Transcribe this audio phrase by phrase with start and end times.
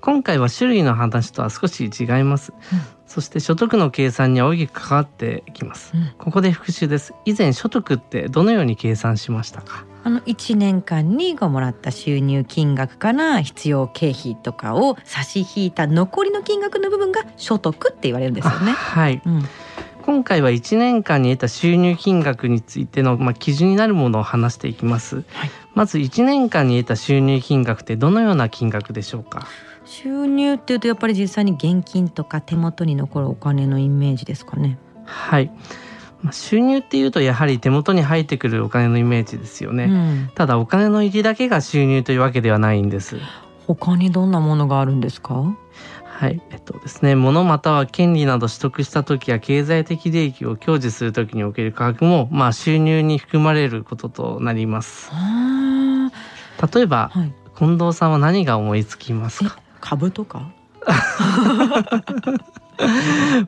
[0.00, 7.14] 今回は種類の話とは少し違います、うん、そして所得の計算に大きく関わってきます、うん、ここで復習です。
[7.24, 9.84] 以前所得ってどのように計算しましたか？
[10.04, 18.72] あの1年間にごもらった収入金額から必要経費とかを差し引いた残りの金額の部分が所得って言われるんですよね。
[18.72, 19.42] はい、うん。
[20.02, 25.24] 今回は1年間に得た収入金額についての、まあ、基準になるものを話していきます、はい、
[25.74, 29.46] まず1年間に得た収入金額ってどのような金額でしょうか？
[29.88, 34.78] 収入っていうとやっぱり実際に現金とか手元に残るお金のイメージですかね。
[35.04, 35.50] はい。
[36.20, 43.18] まあ、収入っていうとやはり手元に入ってくるお金のイメージですよね、うん、ただお金の入りだけが収入というわけではないんです。
[43.68, 45.56] 他にどんなものがあるんですか？
[46.04, 55.12] はい、えっとですね、物または権利など取得した時や経済的利益を享受する時における価格も、まあ、収入に含まれることとなります。
[56.74, 59.60] 例えば、はい、近藤さんは何が思いつきますか？
[59.80, 60.50] 株とか？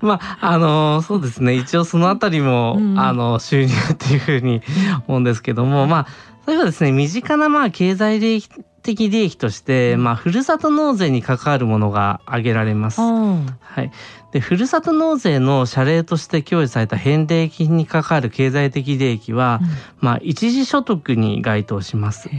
[0.00, 1.54] まああのそうですね。
[1.54, 4.60] 一応そのあたりも、うん、あの収入っていうふうに
[5.06, 6.06] 思うんですけどもまあ
[6.46, 8.48] 例えばですね身近なまあ経済利益
[8.82, 13.00] 的利益として、まあ、ふるさと納税に関わるものが挙げられます。
[13.00, 13.46] は
[13.82, 13.90] い。
[14.32, 19.68] で、ふるさと納税の謝礼として供与された返礼金に関わる経済的利益は、うん、
[20.00, 22.30] まあ、一時所得に該当します。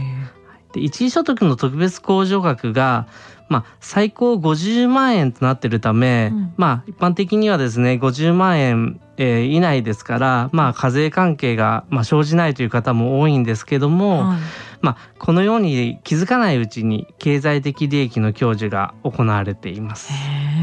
[0.72, 3.06] で一時所得の特別控除額が、
[3.48, 14.38] まあ、最高50万円となっているため、うん、まあ、一般的にはですね50万円、えー、以内ですから、まあ、課税関係が、まあ、生じないという方も多いんですけども、はい
[14.82, 20.12] まあ、このように気づかないうちに経済的利益の享受が行われています。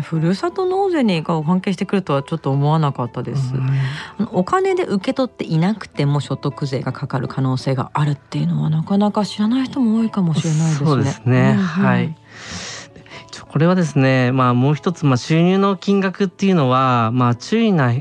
[0.03, 3.53] ふるさと納税に関係してくるとはちょっと思わなかったです。
[3.55, 3.57] う
[4.23, 10.85] ん、お金で受け取っていなくても所得税がかかる可能性があるっていうのはなかなか知らない人も多いかもしれないですね。
[10.85, 11.55] そうですね。
[11.57, 12.15] うんうん、はい。
[13.49, 17.93] これはですね、まあ、もう一つ、まあ、収入の金額っていうのは、まあ、注意な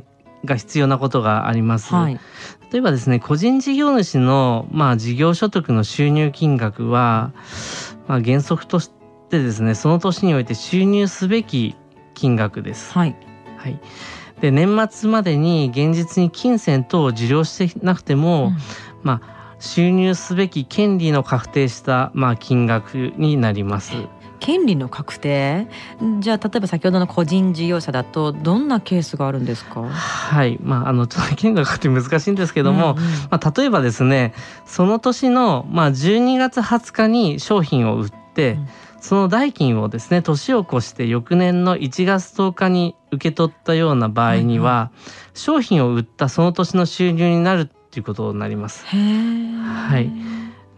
[0.44, 1.94] が必要なことがあります。
[1.94, 2.20] はい、
[2.70, 7.32] 例えばですね個人事業主の、まあ、事業所得の収入金額は、
[8.06, 8.91] まあ、原則とし
[9.31, 11.76] てですねその年において収入すべき
[12.15, 12.92] 金額です。
[12.92, 13.16] はい、
[13.56, 13.80] はい、
[14.41, 18.56] で年末までに現実に金銭等を受領してなくても、うん、
[19.03, 23.92] まあ収入すべき権利の確定した、まあ、金額になります。
[24.38, 25.66] 権利の確定？
[26.21, 29.82] じゃあ例えば先ほどの個人事業者だとどんなケースがあるんですか？
[29.82, 30.59] はい。
[30.62, 34.34] まああのちょっと権利が確定難しいんですけども、うんうん、まあ、例えばですね
[34.65, 38.69] その年の、まあ、12月20日に商品を売って、うん。
[39.00, 44.91] その代金をですね年を越して翌年の1月10日に受け取ったような場合には、
[45.34, 48.84] 商品を売ったその年の収入になるっていうことになります。
[48.86, 50.10] はい。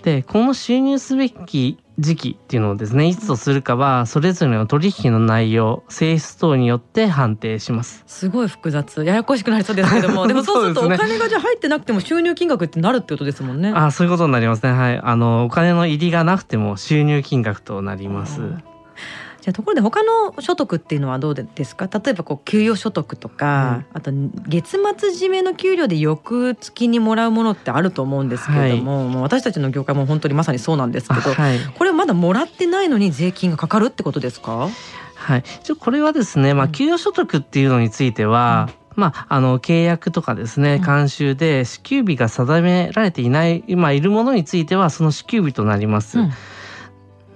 [0.03, 8.05] でこの収入すべき時期っていうのをですねいつとするかはそれぞれの取引の内容性質等によって判定します。
[8.07, 9.05] すごい複雑。
[9.05, 10.27] ややこしくなりそうですけども。
[10.29, 13.73] でもそうするとお金がじゃ入ってなくても収入金額ってなるってことですもんね。
[13.75, 14.73] あそういうことになりますね。
[14.73, 15.01] はい。
[15.03, 18.41] あのお金の入りがなくても収入金額となります
[19.41, 21.89] じゃあところで他の所得っていうのはどうですか？
[21.93, 24.11] 例えばこう給与所得とか、うん、あと
[24.49, 34.69] 月末締めの給料で翌月にもらうものってあると思うんですけれども、はい、私たちの業界も本当にまさにそうなんですけど、はい、これはまだもらってないのに税金がかかるってことですか？
[35.15, 46.19] はい、一応これはですね、まあ、給与所得っていうのについては、うん、まあ、あの契約とかですね慣習で支給日が定められていない今いるものについてはその支給日となります。
[46.19, 46.33] うん、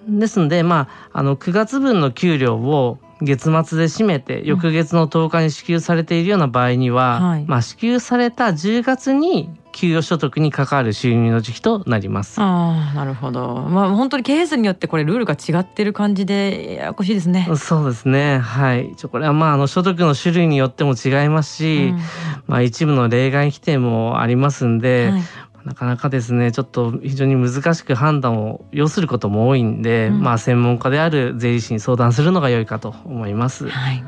[0.06, 12.40] ですので、まあ、あの9月分の給料を月末で締めて翌月の10日に支給されているような場合には、うんはい、まあ、支給された10月に給与所得に関わる収入の時期となります。
[12.40, 13.66] ああ、なるほど。
[13.68, 17.48] まあ本当に経営数によってこれルールが違ってる感じでややこしいですね。
[17.56, 18.38] そうですね。
[18.38, 18.94] はい。
[18.96, 21.98] ちょこれはまああの所得の種類によっても違いますし、うん、
[22.46, 25.22] まあ一部の例外規定もありますんで、はい
[25.64, 33.68] なかなかですねちょっと非常に難しく判断を要することも多いんで、うん、まあ専門家である税理士に相談するのが良いかと思います。
[33.68, 34.04] はい、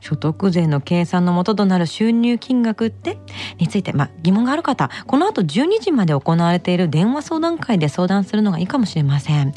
[0.00, 3.18] 所得税の計算の元となる収入金額って
[3.58, 9.52] について、まあ、疑問がある方この後12時まで行われている電話相談会で相談するのがいいかもしれません。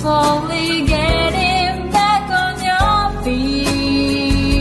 [0.00, 4.58] slowly getting back on your feet.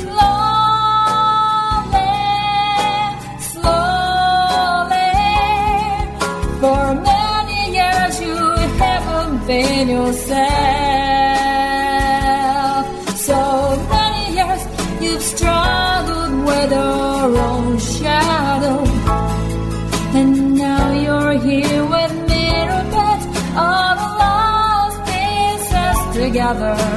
[0.00, 1.32] Slowly,
[3.52, 5.12] slowly.
[6.62, 8.38] For many years you
[8.82, 11.15] haven't been yourself.
[26.54, 26.95] another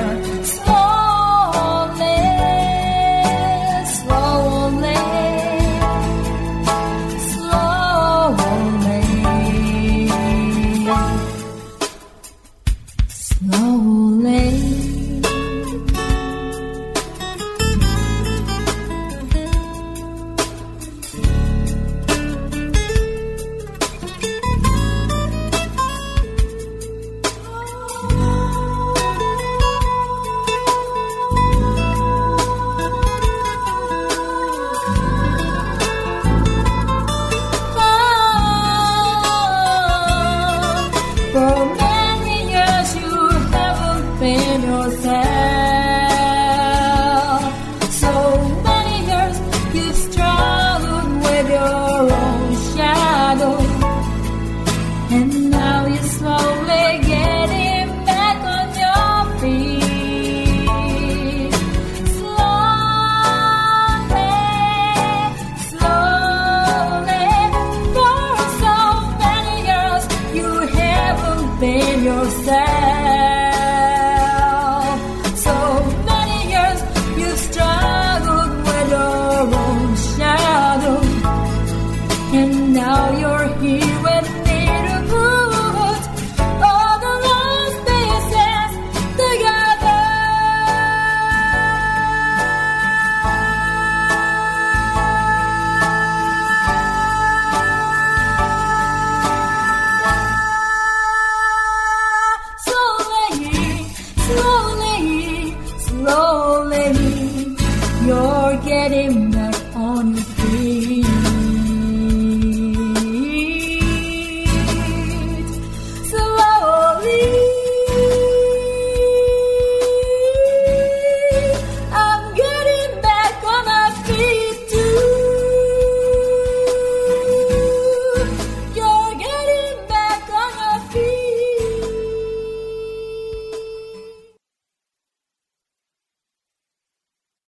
[41.39, 41.68] from